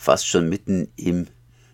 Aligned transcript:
fast 0.00 0.26
schon 0.26 0.48
mitten 0.48 0.88
im 0.96 1.26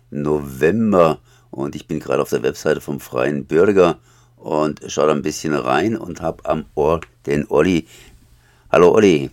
November 0.09 1.21
und 1.49 1.75
ich 1.75 1.87
bin 1.87 2.01
gerade 2.01 2.21
auf 2.21 2.29
der 2.29 2.43
Webseite 2.43 2.81
vom 2.81 2.99
Freien 2.99 3.45
Bürger 3.45 3.99
und 4.35 4.81
schaue 4.87 5.07
da 5.07 5.13
ein 5.13 5.21
bisschen 5.21 5.53
rein 5.53 5.95
und 5.95 6.21
habe 6.21 6.43
am 6.43 6.65
Ohr 6.75 6.99
den 7.25 7.47
Olli. 7.47 7.87
Hallo 8.69 8.91
Olli. 8.91 9.31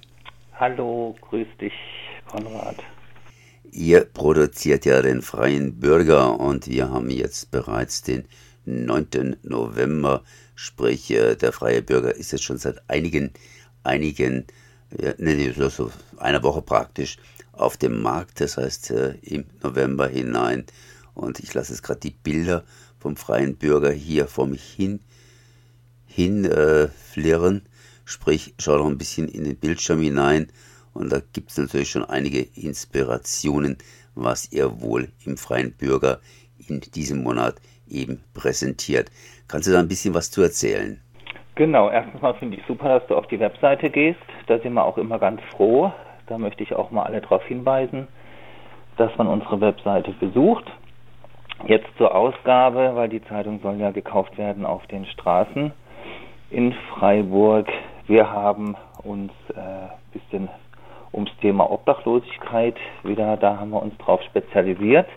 Hallo, 0.52 1.16
grüß 1.22 1.48
dich, 1.60 1.72
Konrad. 2.30 2.76
Ihr 3.72 4.04
produziert 4.04 4.84
ja 4.84 5.02
den 5.02 5.22
Freien 5.22 5.80
Bürger 5.80 6.38
und 6.38 6.68
wir 6.68 6.88
haben 6.88 7.10
jetzt 7.10 7.50
bereits 7.50 8.02
den 8.02 8.28
9. 8.64 9.36
November, 9.42 10.22
sprich 10.54 11.10
äh, 11.10 11.34
der 11.34 11.50
Freie 11.50 11.82
Bürger 11.82 12.14
ist 12.14 12.30
jetzt 12.30 12.44
schon 12.44 12.58
seit 12.58 12.88
einigen, 12.88 13.32
einigen, 13.82 14.46
ja, 14.96 15.14
nee, 15.18 15.50
so 15.50 15.90
einer 16.16 16.44
Woche 16.44 16.62
praktisch 16.62 17.18
auf 17.56 17.76
dem 17.76 18.02
Markt, 18.02 18.40
das 18.40 18.56
heißt 18.56 18.90
äh, 18.90 19.14
im 19.22 19.44
November 19.62 20.08
hinein. 20.08 20.64
Und 21.14 21.40
ich 21.40 21.54
lasse 21.54 21.72
jetzt 21.72 21.82
gerade 21.82 22.00
die 22.00 22.10
Bilder 22.10 22.64
vom 22.98 23.16
freien 23.16 23.56
Bürger 23.56 23.90
hier 23.90 24.26
vor 24.26 24.46
mich 24.46 24.62
hin, 24.62 25.00
hin 26.06 26.44
äh, 26.44 26.88
flirren. 26.88 27.62
Sprich, 28.04 28.54
schau 28.58 28.78
noch 28.78 28.86
ein 28.86 28.98
bisschen 28.98 29.28
in 29.28 29.44
den 29.44 29.56
Bildschirm 29.56 30.00
hinein 30.00 30.48
und 30.94 31.12
da 31.12 31.20
gibt 31.32 31.50
es 31.50 31.58
natürlich 31.58 31.90
schon 31.90 32.04
einige 32.04 32.40
Inspirationen, 32.40 33.78
was 34.14 34.50
ihr 34.52 34.80
wohl 34.80 35.08
im 35.24 35.36
freien 35.36 35.72
Bürger 35.72 36.20
in 36.68 36.80
diesem 36.80 37.22
Monat 37.22 37.56
eben 37.88 38.22
präsentiert. 38.32 39.10
Kannst 39.48 39.68
du 39.68 39.72
da 39.72 39.80
ein 39.80 39.88
bisschen 39.88 40.14
was 40.14 40.30
zu 40.30 40.42
erzählen? 40.42 41.00
Genau, 41.56 41.90
erstens 41.90 42.20
mal 42.22 42.34
finde 42.34 42.56
ich 42.56 42.62
super, 42.66 42.98
dass 42.98 43.08
du 43.08 43.16
auf 43.16 43.26
die 43.28 43.38
Webseite 43.38 43.90
gehst. 43.90 44.20
Da 44.46 44.58
sind 44.58 44.72
wir 44.72 44.84
auch 44.84 44.98
immer 44.98 45.18
ganz 45.18 45.40
froh, 45.50 45.92
da 46.26 46.38
möchte 46.38 46.62
ich 46.62 46.74
auch 46.74 46.90
mal 46.90 47.04
alle 47.04 47.20
darauf 47.20 47.44
hinweisen, 47.44 48.08
dass 48.96 49.16
man 49.18 49.26
unsere 49.26 49.60
Webseite 49.60 50.12
besucht. 50.12 50.64
Jetzt 51.66 51.86
zur 51.96 52.14
Ausgabe, 52.14 52.92
weil 52.94 53.08
die 53.08 53.24
Zeitung 53.24 53.60
soll 53.62 53.76
ja 53.76 53.90
gekauft 53.90 54.36
werden 54.38 54.66
auf 54.66 54.86
den 54.88 55.06
Straßen 55.06 55.72
in 56.50 56.72
Freiburg. 56.90 57.68
Wir 58.06 58.30
haben 58.30 58.76
uns 59.02 59.32
ein 59.54 59.62
äh, 59.62 60.18
bisschen 60.18 60.48
ums 61.12 61.30
Thema 61.40 61.70
Obdachlosigkeit 61.70 62.76
wieder, 63.02 63.36
da 63.36 63.58
haben 63.58 63.70
wir 63.70 63.80
uns 63.80 63.96
drauf 63.98 64.20
spezialisiert. 64.22 65.08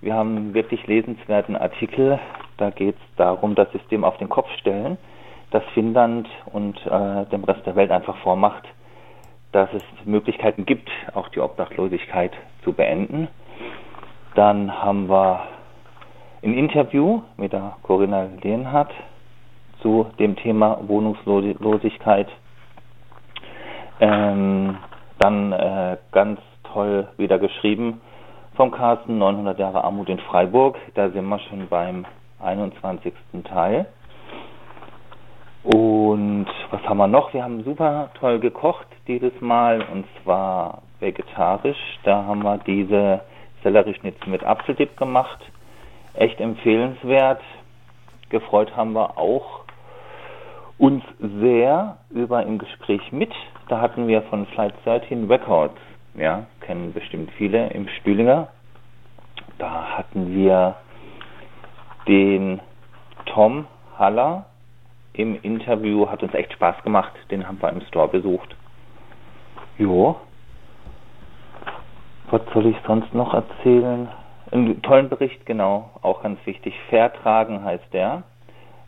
Wir 0.00 0.14
haben 0.14 0.36
einen 0.36 0.54
wirklich 0.54 0.86
lesenswerten 0.86 1.56
Artikel, 1.56 2.18
da 2.58 2.70
geht 2.70 2.96
es 2.96 3.16
darum, 3.16 3.54
das 3.54 3.70
System 3.72 4.04
auf 4.04 4.16
den 4.18 4.28
Kopf 4.28 4.50
stellen, 4.60 4.98
das 5.50 5.62
Finnland 5.74 6.28
und 6.52 6.76
äh, 6.86 7.24
dem 7.26 7.44
Rest 7.44 7.64
der 7.66 7.76
Welt 7.76 7.90
einfach 7.90 8.16
vormacht, 8.18 8.64
dass 9.52 9.72
es 9.72 9.82
Möglichkeiten 10.04 10.66
gibt, 10.66 10.90
auch 11.14 11.28
die 11.28 11.40
Obdachlosigkeit 11.40 12.32
zu 12.64 12.72
beenden. 12.72 13.28
Dann 14.34 14.82
haben 14.82 15.08
wir 15.08 15.42
ein 16.42 16.54
Interview 16.54 17.22
mit 17.36 17.52
der 17.52 17.76
Corinna 17.82 18.28
Lehnhardt 18.42 18.92
zu 19.80 20.06
dem 20.18 20.36
Thema 20.36 20.80
Wohnungslosigkeit. 20.86 22.28
Ähm, 24.00 24.78
dann 25.18 25.52
äh, 25.52 25.98
ganz 26.10 26.40
toll 26.72 27.08
wieder 27.16 27.38
geschrieben 27.38 28.00
vom 28.56 28.70
Carsten 28.70 29.18
900 29.18 29.58
Jahre 29.58 29.84
Armut 29.84 30.08
in 30.08 30.18
Freiburg. 30.18 30.76
Da 30.94 31.10
sind 31.10 31.26
wir 31.26 31.38
schon 31.40 31.68
beim 31.68 32.04
21. 32.42 33.12
Teil. 33.44 33.86
Und 35.62 36.48
haben 36.92 36.98
wir 36.98 37.08
noch? 37.08 37.32
Wir 37.32 37.42
haben 37.42 37.64
super 37.64 38.10
toll 38.20 38.38
gekocht 38.38 38.86
dieses 39.06 39.32
Mal 39.40 39.80
und 39.80 40.04
zwar 40.22 40.82
vegetarisch. 41.00 41.78
Da 42.02 42.24
haben 42.24 42.42
wir 42.42 42.58
diese 42.58 43.22
Sellerieschnitzel 43.62 44.28
mit 44.28 44.44
Apfeldip 44.44 44.94
gemacht. 44.98 45.38
Echt 46.12 46.38
empfehlenswert. 46.38 47.40
Gefreut 48.28 48.76
haben 48.76 48.92
wir 48.92 49.16
auch 49.16 49.60
uns 50.76 51.02
sehr 51.40 51.96
über 52.10 52.42
im 52.42 52.58
Gespräch 52.58 53.10
mit. 53.10 53.32
Da 53.68 53.80
hatten 53.80 54.06
wir 54.06 54.20
von 54.24 54.44
Flight 54.48 54.74
13 54.84 55.30
Records, 55.30 55.78
ja, 56.12 56.44
kennen 56.60 56.92
bestimmt 56.92 57.30
viele 57.38 57.68
im 57.68 57.88
Stühlinger. 57.88 58.48
Da 59.56 59.96
hatten 59.96 60.34
wir 60.34 60.74
den 62.06 62.60
Tom 63.24 63.66
Haller 63.98 64.44
im 65.14 65.38
Interview 65.42 66.08
hat 66.08 66.22
uns 66.22 66.34
echt 66.34 66.52
Spaß 66.52 66.82
gemacht. 66.84 67.12
Den 67.30 67.46
haben 67.46 67.60
wir 67.60 67.70
im 67.70 67.82
Store 67.82 68.08
besucht. 68.08 68.56
Jo. 69.78 70.16
Was 72.30 72.40
soll 72.54 72.66
ich 72.66 72.76
sonst 72.86 73.12
noch 73.14 73.34
erzählen? 73.34 74.08
Einen 74.50 74.80
tollen 74.82 75.08
Bericht, 75.08 75.44
genau, 75.46 75.90
auch 76.02 76.22
ganz 76.22 76.38
wichtig. 76.46 76.74
Vertragen 76.88 77.64
heißt 77.64 77.92
der. 77.92 78.22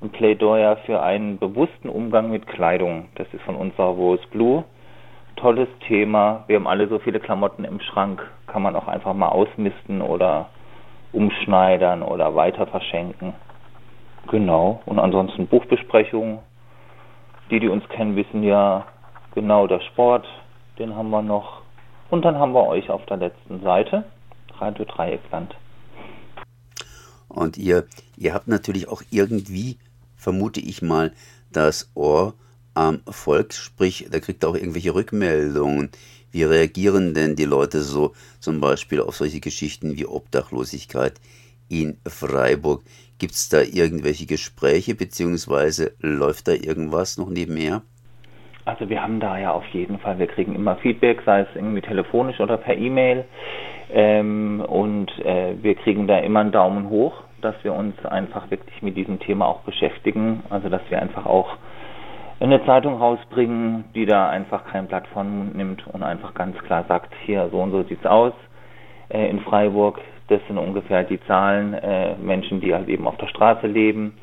Ein 0.00 0.10
Plädoyer 0.10 0.76
für 0.84 1.02
einen 1.02 1.38
bewussten 1.38 1.88
Umgang 1.88 2.30
mit 2.30 2.46
Kleidung. 2.46 3.08
Das 3.14 3.26
ist 3.32 3.42
von 3.42 3.56
unserer 3.56 3.88
Rose 3.88 4.22
Blue. 4.30 4.64
Tolles 5.36 5.68
Thema. 5.86 6.44
Wir 6.46 6.56
haben 6.56 6.66
alle 6.66 6.88
so 6.88 6.98
viele 6.98 7.20
Klamotten 7.20 7.64
im 7.64 7.80
Schrank. 7.80 8.22
Kann 8.46 8.62
man 8.62 8.76
auch 8.76 8.88
einfach 8.88 9.14
mal 9.14 9.28
ausmisten 9.28 10.02
oder 10.02 10.50
umschneidern 11.12 12.02
oder 12.02 12.34
weiter 12.34 12.66
verschenken. 12.66 13.34
Genau. 14.30 14.82
Und 14.86 14.98
ansonsten 14.98 15.46
Buchbesprechungen. 15.46 16.38
Die, 17.50 17.60
die 17.60 17.68
uns 17.68 17.86
kennen, 17.90 18.16
wissen 18.16 18.42
ja 18.42 18.86
genau 19.34 19.66
der 19.66 19.80
Sport. 19.80 20.26
Den 20.78 20.96
haben 20.96 21.10
wir 21.10 21.22
noch. 21.22 21.62
Und 22.10 22.24
dann 22.24 22.38
haben 22.38 22.52
wir 22.52 22.66
euch 22.66 22.90
auf 22.90 23.04
der 23.06 23.18
letzten 23.18 23.60
Seite. 23.60 24.04
Radio 24.58 24.84
Dreieckland. 24.84 25.54
Und 27.28 27.58
ihr, 27.58 27.86
ihr 28.16 28.32
habt 28.32 28.48
natürlich 28.48 28.88
auch 28.88 29.02
irgendwie, 29.10 29.78
vermute 30.16 30.60
ich 30.60 30.82
mal, 30.82 31.12
das 31.50 31.90
Ohr 31.94 32.34
am 32.74 33.00
Volk, 33.08 33.52
sprich, 33.52 34.08
da 34.10 34.20
kriegt 34.20 34.44
ihr 34.44 34.48
auch 34.48 34.54
irgendwelche 34.54 34.94
Rückmeldungen. 34.94 35.90
Wie 36.30 36.42
reagieren 36.42 37.14
denn 37.14 37.36
die 37.36 37.44
Leute 37.44 37.80
so 37.80 38.12
zum 38.40 38.60
Beispiel 38.60 39.00
auf 39.00 39.16
solche 39.16 39.40
Geschichten 39.40 39.96
wie 39.96 40.06
Obdachlosigkeit 40.06 41.20
in 41.68 41.98
Freiburg? 42.06 42.82
Gibt 43.24 43.36
es 43.36 43.48
da 43.48 43.62
irgendwelche 43.62 44.26
Gespräche, 44.26 44.94
beziehungsweise 44.94 45.92
läuft 45.98 46.46
da 46.46 46.52
irgendwas 46.52 47.16
noch 47.16 47.30
nebenher? 47.30 47.80
Also 48.66 48.90
wir 48.90 49.02
haben 49.02 49.18
da 49.18 49.38
ja 49.38 49.50
auf 49.50 49.64
jeden 49.68 49.98
Fall, 49.98 50.18
wir 50.18 50.26
kriegen 50.26 50.54
immer 50.54 50.76
Feedback, 50.76 51.22
sei 51.24 51.40
es 51.40 51.48
irgendwie 51.54 51.80
telefonisch 51.80 52.38
oder 52.38 52.58
per 52.58 52.76
E-Mail. 52.76 53.24
Ähm, 53.90 54.62
und 54.68 55.10
äh, 55.24 55.54
wir 55.62 55.74
kriegen 55.74 56.06
da 56.06 56.18
immer 56.18 56.40
einen 56.40 56.52
Daumen 56.52 56.90
hoch, 56.90 57.14
dass 57.40 57.54
wir 57.62 57.72
uns 57.72 57.94
einfach 58.04 58.50
wirklich 58.50 58.82
mit 58.82 58.94
diesem 58.94 59.18
Thema 59.20 59.46
auch 59.46 59.60
beschäftigen. 59.60 60.42
Also 60.50 60.68
dass 60.68 60.82
wir 60.90 61.00
einfach 61.00 61.24
auch 61.24 61.56
eine 62.40 62.62
Zeitung 62.66 62.98
rausbringen, 62.98 63.86
die 63.94 64.04
da 64.04 64.28
einfach 64.28 64.66
kein 64.66 64.86
Blatt 64.86 65.06
von 65.14 65.52
nimmt 65.56 65.86
und 65.86 66.02
einfach 66.02 66.34
ganz 66.34 66.58
klar 66.58 66.84
sagt, 66.88 67.14
hier 67.24 67.48
so 67.50 67.62
und 67.62 67.70
so 67.70 67.84
sieht's 67.84 68.04
aus. 68.04 68.34
Äh, 69.08 69.28
in 69.28 69.40
Freiburg 69.40 70.00
das 70.28 70.40
sind 70.48 70.58
ungefähr 70.58 71.04
die 71.04 71.20
Zahlen 71.26 71.74
äh, 71.74 72.14
Menschen, 72.16 72.60
die 72.60 72.74
halt 72.74 72.88
eben 72.88 73.06
auf 73.06 73.16
der 73.18 73.26
Straße 73.28 73.66
leben. 73.66 74.14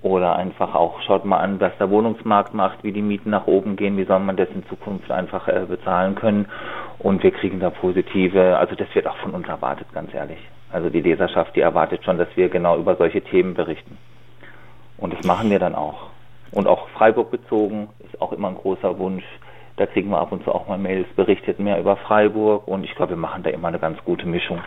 Oder 0.00 0.36
einfach 0.36 0.76
auch, 0.76 1.00
schaut 1.02 1.24
mal 1.24 1.38
an, 1.38 1.58
was 1.58 1.72
der 1.78 1.90
Wohnungsmarkt 1.90 2.54
macht, 2.54 2.84
wie 2.84 2.92
die 2.92 3.02
Mieten 3.02 3.30
nach 3.30 3.48
oben 3.48 3.74
gehen, 3.74 3.96
wie 3.96 4.04
soll 4.04 4.20
man 4.20 4.36
das 4.36 4.48
in 4.54 4.64
Zukunft 4.68 5.10
einfach 5.10 5.48
äh, 5.48 5.64
bezahlen 5.68 6.14
können. 6.14 6.46
Und 7.00 7.22
wir 7.24 7.32
kriegen 7.32 7.58
da 7.58 7.70
positive, 7.70 8.58
also 8.58 8.76
das 8.76 8.94
wird 8.94 9.08
auch 9.08 9.16
von 9.16 9.32
uns 9.32 9.48
erwartet, 9.48 9.88
ganz 9.92 10.14
ehrlich. 10.14 10.38
Also 10.70 10.88
die 10.88 11.00
Leserschaft, 11.00 11.56
die 11.56 11.62
erwartet 11.62 12.04
schon, 12.04 12.18
dass 12.18 12.28
wir 12.36 12.48
genau 12.48 12.78
über 12.78 12.94
solche 12.94 13.22
Themen 13.22 13.54
berichten. 13.54 13.96
Und 14.98 15.14
das 15.14 15.24
machen 15.26 15.50
wir 15.50 15.58
dann 15.58 15.74
auch. 15.74 16.10
Und 16.52 16.68
auch 16.68 16.88
Freiburg 16.90 17.32
bezogen 17.32 17.88
ist 18.04 18.20
auch 18.20 18.32
immer 18.32 18.48
ein 18.48 18.56
großer 18.56 18.98
Wunsch. 18.98 19.24
Da 19.78 19.86
kriegen 19.86 20.10
wir 20.10 20.18
ab 20.18 20.32
und 20.32 20.42
zu 20.42 20.50
auch 20.50 20.66
mal 20.66 20.76
Mails, 20.76 21.06
berichtet 21.14 21.60
mehr 21.60 21.78
über 21.78 21.96
Freiburg 21.96 22.66
und 22.66 22.82
ich 22.82 22.94
glaube, 22.96 23.10
wir 23.10 23.16
machen 23.16 23.44
da 23.44 23.50
immer 23.50 23.68
eine 23.68 23.78
ganz 23.78 23.98
gute 24.04 24.26
Mischung. 24.26 24.60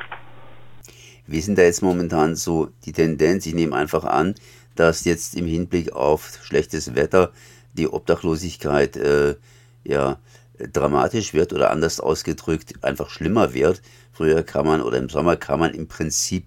Wie 1.27 1.41
sind 1.41 1.57
da 1.57 1.63
jetzt 1.63 1.83
momentan 1.83 2.35
so 2.35 2.69
die 2.85 2.93
Tendenz? 2.93 3.45
Ich 3.45 3.53
nehme 3.53 3.75
einfach 3.75 4.05
an, 4.05 4.35
dass 4.75 5.03
jetzt 5.03 5.35
im 5.35 5.45
Hinblick 5.45 5.91
auf 5.91 6.39
schlechtes 6.43 6.95
Wetter 6.95 7.31
die 7.73 7.89
Obdachlosigkeit 7.89 8.95
äh, 8.95 9.35
ja 9.83 10.17
dramatisch 10.71 11.33
wird 11.33 11.51
oder 11.51 11.71
anders 11.71 11.99
ausgedrückt 11.99 12.83
einfach 12.83 13.09
schlimmer 13.09 13.53
wird. 13.53 13.81
Früher 14.13 14.43
kann 14.43 14.65
man 14.65 14.81
oder 14.81 14.97
im 14.97 15.09
Sommer 15.09 15.35
kann 15.35 15.59
man 15.59 15.73
im 15.73 15.87
Prinzip 15.87 16.45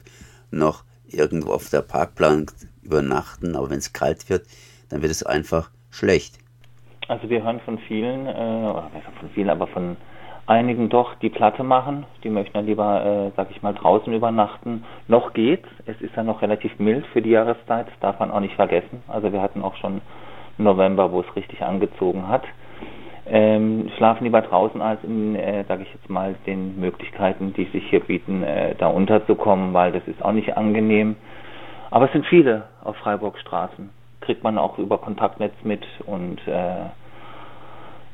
noch 0.51 0.85
irgendwo 1.07 1.53
auf 1.53 1.69
der 1.69 1.83
Parkplank 1.83 2.53
übernachten, 2.83 3.57
aber 3.57 3.71
wenn 3.71 3.79
es 3.79 3.93
kalt 3.93 4.29
wird, 4.31 4.47
dann 4.89 5.03
wird 5.03 5.13
es 5.13 5.23
einfach 5.23 5.71
schlecht. 5.91 6.39
Also 7.09 7.29
wir 7.29 7.43
hören 7.43 7.61
von 7.61 7.79
vielen, 7.79 8.27
äh, 8.27 8.31
oder 8.31 8.91
von 9.21 9.29
vielen, 9.35 9.51
aber 9.51 9.67
von 9.67 9.97
einigen 10.47 10.89
doch 10.89 11.15
die 11.17 11.29
Platte 11.29 11.63
machen. 11.63 12.07
Die 12.23 12.31
möchten 12.31 12.55
dann 12.55 12.67
lieber, 12.67 13.05
äh, 13.05 13.31
sag 13.37 13.51
ich 13.51 13.63
mal, 13.63 13.75
draußen 13.75 14.13
übernachten. 14.13 14.85
Noch 15.09 15.33
geht's. 15.33 15.69
Es 15.87 16.01
ist 16.01 16.15
ja 16.17 16.23
noch 16.23 16.43
relativ 16.43 16.79
mild 16.79 17.07
für 17.09 17.23
die 17.23 17.31
Jahreszeit. 17.31 17.89
Das 17.89 17.99
darf 18.01 18.21
man 18.21 18.31
auch 18.31 18.41
nicht 18.41 18.55
vergessen. 18.55 19.03
Also 19.09 19.33
wir 19.33 19.43
hatten 19.43 19.63
auch 19.63 19.77
schon 19.77 20.01
November, 20.59 21.13
wo 21.13 21.21
es 21.21 21.37
richtig 21.37 21.63
angezogen 21.63 22.29
hat. 22.29 22.45
ähm, 23.27 23.91
schlafen 23.97 24.25
lieber 24.25 24.43
draußen 24.43 24.83
als 24.83 25.03
in, 25.03 25.35
äh, 25.35 25.65
sage 25.67 25.83
ich 25.85 25.93
jetzt 25.95 26.11
mal, 26.11 26.35
den 26.47 26.79
Möglichkeiten, 26.79 27.55
die 27.55 27.65
sich 27.67 27.89
hier 27.89 28.01
bieten, 28.01 28.43
äh, 28.43 28.75
da 28.77 28.89
unterzukommen, 28.89 29.73
weil 29.73 29.93
das 29.93 30.07
ist 30.07 30.23
auch 30.23 30.33
nicht 30.33 30.57
angenehm. 30.57 31.17
Aber 31.91 32.07
es 32.07 32.13
sind 32.13 32.27
viele 32.27 32.65
auf 32.83 32.97
Freiburgstraßen. 32.97 33.91
Kriegt 34.25 34.43
man 34.43 34.59
auch 34.59 34.79
über 34.79 34.99
Kontaktnetz 34.99 35.55
mit 35.63 35.85
und 36.07 36.39
äh, 36.47 36.87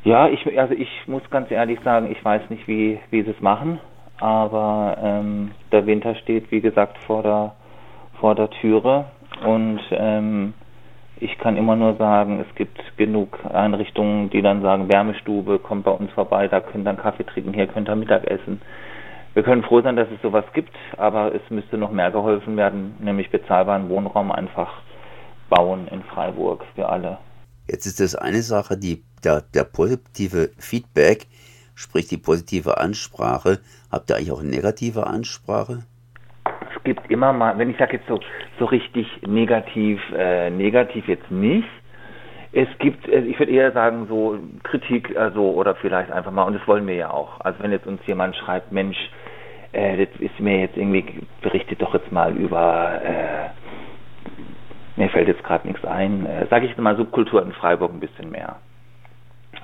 ja, 0.03 0.29
ich 0.29 0.59
also 0.59 0.75
ich 0.75 0.89
muss 1.07 1.23
ganz 1.31 1.51
ehrlich 1.51 1.79
sagen, 1.85 2.11
ich 2.11 2.25
weiß 2.25 2.51
nicht, 2.51 2.67
wie 2.67 2.99
wie 3.11 3.23
sie 3.23 3.31
es 3.31 3.41
machen, 3.41 3.79
aber 4.19 4.97
ähm, 5.03 5.53
der 5.73 5.87
Winter 5.87 6.15
steht, 6.17 6.51
wie 6.51 6.61
gesagt, 6.61 6.99
vor 7.07 7.23
der 7.23 7.53
vor 8.19 8.35
der 8.35 8.51
Türe 8.51 9.07
und 9.45 9.81
ähm, 9.91 10.55
ich 11.21 11.37
kann 11.39 11.57
immer 11.57 11.77
nur 11.77 11.97
sagen, 11.97 12.41
es 12.41 12.55
gibt 12.55 12.79
genug 12.97 13.39
Einrichtungen, 13.53 14.31
die 14.31 14.41
dann 14.41 14.63
sagen, 14.63 14.89
Wärmestube, 14.89 15.59
kommt 15.59 15.85
bei 15.85 15.91
uns 15.91 16.11
vorbei, 16.13 16.49
da 16.49 16.61
könnt 16.61 16.89
ihr 16.89 16.95
Kaffee 16.95 17.25
trinken, 17.25 17.53
hier 17.53 17.67
könnt 17.67 17.89
ihr 17.89 17.97
Mittag 17.97 18.25
essen. 18.25 18.61
Wir 19.35 19.43
können 19.43 19.63
froh 19.63 19.81
sein, 19.83 19.97
dass 19.97 20.09
es 20.11 20.21
sowas 20.23 20.45
gibt, 20.55 20.75
aber 20.97 21.35
es 21.35 21.43
müsste 21.51 21.79
noch 21.79 21.93
mehr 21.93 22.11
geholfen 22.11 22.57
werden, 22.57 22.97
nämlich 23.01 23.31
bezahlbaren 23.31 23.89
Wohnraum 23.89 24.33
einfach 24.33 24.83
bauen 25.51 25.89
in 25.89 26.03
Freiburg 26.05 26.65
für 26.75 26.89
alle. 26.89 27.19
Jetzt 27.69 27.87
ist 27.87 28.01
das 28.01 28.15
eine 28.15 28.43
Sache, 28.43 28.79
die, 28.79 29.03
der, 29.23 29.43
der 29.55 29.65
positive 29.65 30.51
Feedback, 30.59 31.27
sprich 31.75 32.09
die 32.09 32.17
positive 32.17 32.79
Ansprache. 32.79 33.61
Habt 33.93 34.11
ihr 34.11 34.17
eigentlich 34.17 34.33
auch 34.33 34.41
eine 34.41 34.51
negative 34.51 35.07
Ansprache? 35.07 35.85
Es 36.75 36.85
gibt 36.85 37.11
immer 37.11 37.33
mal, 37.33 37.59
wenn 37.59 37.71
ich 37.71 37.77
sage 37.77 37.99
jetzt 37.99 38.09
so, 38.09 38.19
so 38.59 38.65
richtig 38.65 39.07
negativ, 39.27 40.01
äh, 40.17 40.51
negativ 40.51 41.07
jetzt 41.09 41.31
nicht. 41.31 41.69
Es 42.53 42.69
gibt, 42.79 43.09
äh, 43.09 43.21
ich 43.21 43.39
würde 43.39 43.53
eher 43.53 43.73
sagen, 43.73 44.07
so 44.09 44.39
Kritik, 44.63 45.17
also 45.17 45.53
oder 45.53 45.75
vielleicht 45.77 46.11
einfach 46.11 46.33
mal, 46.33 46.45
und 46.45 46.55
das 46.55 46.67
wollen 46.67 46.87
wir 46.87 46.95
ja 46.95 47.11
auch. 47.11 47.41
Also 47.41 47.63
wenn 47.63 47.71
jetzt 47.71 47.87
uns 47.87 48.01
jemand 48.07 48.35
schreibt, 48.37 48.73
Mensch, 48.73 48.99
äh, 49.73 50.07
das 50.07 50.21
ist 50.21 50.41
mir 50.41 50.61
jetzt 50.61 50.77
irgendwie, 50.77 51.27
berichtet 51.43 51.81
doch 51.81 51.95
jetzt 51.95 52.11
mal 52.11 52.37
über 52.37 53.01
äh, 53.05 53.51
mir 54.97 55.09
fällt 55.09 55.29
jetzt 55.29 55.45
gerade 55.45 55.67
nichts 55.67 55.85
ein, 55.85 56.27
äh, 56.27 56.47
sage 56.49 56.67
ich 56.67 56.77
mal 56.77 56.97
Subkultur 56.97 57.43
in 57.43 57.53
Freiburg 57.53 57.93
ein 57.93 58.01
bisschen 58.01 58.31
mehr. 58.31 58.57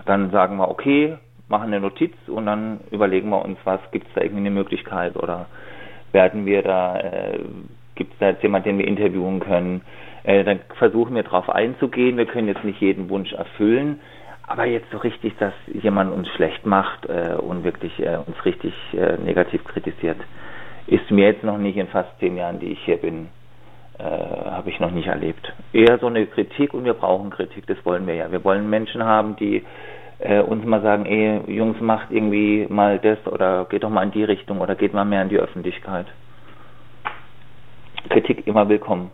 Dann 0.05 0.31
sagen 0.31 0.57
wir, 0.57 0.69
okay, 0.69 1.19
machen 1.49 1.67
eine 1.67 1.81
Notiz 1.81 2.15
und 2.27 2.47
dann 2.47 2.81
überlegen 2.91 3.29
wir 3.31 3.45
uns, 3.45 3.59
was 3.65 3.81
gibt 3.93 4.09
es 4.09 4.15
da 4.15 4.23
irgendwie 4.23 4.41
eine 4.41 4.51
Möglichkeit 4.51 5.17
oder 5.17 5.47
werden 6.13 6.47
wir 6.47 6.63
da, 6.63 6.99
äh, 6.99 7.41
gibt 7.95 8.13
es 8.13 8.19
da 8.19 8.31
jetzt 8.31 8.43
jemanden, 8.43 8.69
den 8.71 8.79
wir 8.79 8.89
interviewen 8.89 9.41
können. 9.41 9.83
Äh, 10.25 10.45
dann 10.45 10.61
versuchen 10.79 11.15
wir 11.15 11.23
darauf 11.23 11.49
einzugehen. 11.51 12.17
Wir 12.17 12.27
können 12.27 12.49
jetzt 12.49 12.65
nicht 12.65 12.81
jeden 12.81 13.09
Wunsch 13.09 13.33
erfüllen, 13.33 14.01
aber 14.47 14.65
jetzt 14.65 14.91
so 14.91 14.99
richtig, 14.99 15.37
dass 15.39 15.55
jemand 15.67 16.13
uns 16.13 16.29
schlecht 16.31 16.67
macht 16.67 17.07
äh, 17.07 17.35
und 17.35 17.65
wirklich 17.65 17.99
äh, 18.01 18.19
uns 18.25 18.45
richtig 18.45 18.75
äh, 18.95 19.17
negativ 19.19 19.65
kritisiert, 19.65 20.19
ist 20.87 21.11
mir 21.11 21.27
jetzt 21.27 21.45
noch 21.45 21.59
nicht 21.59 21.77
in 21.77 21.89
fast 21.89 22.19
zehn 22.21 22.37
Jahren, 22.37 22.61
die 22.61 22.73
ich 22.73 22.81
hier 22.85 22.97
bin, 22.97 23.29
äh, 23.99 24.03
habe 24.03 24.71
ich 24.71 24.81
noch 24.81 24.91
nicht 24.91 25.07
erlebt. 25.07 25.53
Eher 25.73 25.99
so 25.99 26.07
eine 26.07 26.27
Kritik 26.27 26.75
und 26.75 26.85
wir 26.85 26.95
brauchen 26.95 27.31
Kritik, 27.31 27.67
das 27.67 27.79
wollen 27.85 28.07
wir 28.07 28.15
ja. 28.15 28.31
Wir 28.31 28.45
wollen 28.45 28.69
Menschen 28.69 29.05
haben, 29.05 29.37
die 29.37 29.65
äh, 30.19 30.41
uns 30.41 30.65
mal 30.65 30.83
sagen, 30.83 31.07
ey, 31.07 31.41
Jungs, 31.53 31.81
macht 31.81 32.11
irgendwie 32.11 32.67
mal 32.69 32.99
das 32.99 33.19
oder 33.27 33.67
geht 33.67 33.83
doch 33.83 33.91
mal 33.91 34.05
in 34.05 34.13
die 34.13 34.25
Richtung 34.25 34.61
oder 34.61 34.75
geht 34.75 34.95
mal 34.95 35.05
mehr 35.05 35.23
in 35.23 35.29
die 35.29 35.39
Öffentlichkeit. 35.39 36.07
Kritik 38.09 38.47
immer 38.47 38.69
willkommen. 38.69 39.11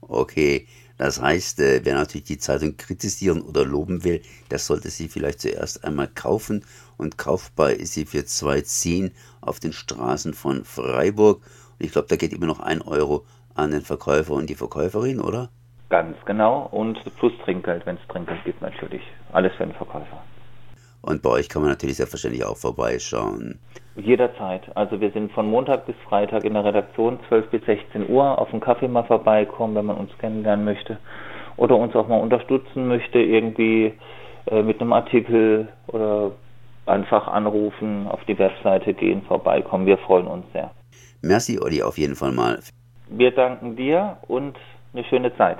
Okay, 0.00 0.66
das 0.96 1.20
heißt, 1.20 1.60
äh, 1.60 1.80
wer 1.84 1.94
natürlich 1.94 2.26
die 2.26 2.38
Zeitung 2.38 2.76
kritisieren 2.76 3.40
oder 3.42 3.64
loben 3.64 4.04
will, 4.04 4.20
der 4.50 4.58
sollte 4.58 4.90
sie 4.90 5.08
vielleicht 5.08 5.40
zuerst 5.40 5.84
einmal 5.84 6.08
kaufen 6.08 6.64
und 6.96 7.18
kaufbar 7.18 7.70
ist 7.70 7.94
sie 7.94 8.04
für 8.04 8.20
2,10 8.20 9.12
auf 9.40 9.60
den 9.60 9.72
Straßen 9.72 10.34
von 10.34 10.64
Freiburg. 10.64 11.42
Und 11.78 11.86
ich 11.86 11.92
glaube, 11.92 12.08
da 12.08 12.16
geht 12.16 12.32
immer 12.32 12.46
noch 12.46 12.60
ein 12.60 12.82
Euro 12.82 13.24
an 13.58 13.70
den 13.70 13.82
Verkäufer 13.82 14.34
und 14.34 14.48
die 14.48 14.54
Verkäuferin, 14.54 15.20
oder? 15.20 15.50
Ganz 15.90 16.16
genau. 16.26 16.68
Und 16.70 16.98
plus 17.16 17.32
Trinkgeld, 17.44 17.86
wenn 17.86 17.96
es 17.96 18.08
Trinkgeld 18.08 18.44
gibt 18.44 18.62
natürlich. 18.62 19.02
Alles 19.32 19.52
für 19.56 19.64
den 19.64 19.74
Verkäufer. 19.74 20.22
Und 21.00 21.22
bei 21.22 21.30
euch 21.30 21.48
kann 21.48 21.62
man 21.62 21.70
natürlich 21.70 21.96
selbstverständlich 21.96 22.44
auch 22.44 22.56
vorbeischauen. 22.56 23.58
Jederzeit. 23.96 24.62
Also 24.76 25.00
wir 25.00 25.10
sind 25.12 25.32
von 25.32 25.48
Montag 25.48 25.86
bis 25.86 25.96
Freitag 26.08 26.44
in 26.44 26.54
der 26.54 26.64
Redaktion 26.64 27.18
12 27.28 27.50
bis 27.50 27.64
16 27.64 28.08
Uhr 28.08 28.38
auf 28.38 28.50
den 28.50 28.60
Kaffee 28.60 28.88
mal 28.88 29.04
vorbeikommen, 29.04 29.74
wenn 29.74 29.86
man 29.86 29.96
uns 29.96 30.10
kennenlernen 30.18 30.64
möchte. 30.64 30.98
Oder 31.56 31.76
uns 31.76 31.94
auch 31.96 32.06
mal 32.06 32.20
unterstützen 32.20 32.86
möchte, 32.86 33.18
irgendwie 33.18 33.94
äh, 34.46 34.62
mit 34.62 34.80
einem 34.80 34.92
Artikel 34.92 35.68
oder 35.88 36.32
einfach 36.86 37.26
anrufen, 37.26 38.06
auf 38.06 38.24
die 38.24 38.38
Webseite 38.38 38.94
gehen, 38.94 39.22
vorbeikommen. 39.22 39.86
Wir 39.86 39.98
freuen 39.98 40.26
uns 40.26 40.46
sehr. 40.52 40.70
Merci, 41.20 41.58
Olli, 41.60 41.82
auf 41.82 41.98
jeden 41.98 42.14
Fall 42.14 42.32
mal. 42.32 42.60
Wir 43.10 43.30
danken 43.32 43.76
dir 43.76 44.18
und 44.28 44.56
eine 44.92 45.04
schöne 45.04 45.36
Zeit. 45.36 45.58